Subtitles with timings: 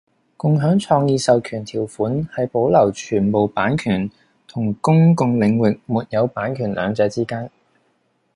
[0.35, 4.09] 共享創意授權條款係保留全部版權
[4.47, 7.51] 同公共領域沒有版權兩者之間